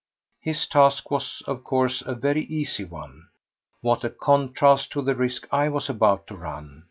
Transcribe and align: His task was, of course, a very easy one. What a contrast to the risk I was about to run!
His 0.39 0.65
task 0.65 1.11
was, 1.11 1.43
of 1.45 1.63
course, 1.63 2.01
a 2.01 2.15
very 2.15 2.41
easy 2.45 2.83
one. 2.83 3.27
What 3.81 4.03
a 4.03 4.09
contrast 4.09 4.91
to 4.93 5.03
the 5.03 5.13
risk 5.13 5.47
I 5.51 5.69
was 5.69 5.91
about 5.91 6.25
to 6.25 6.35
run! 6.35 6.79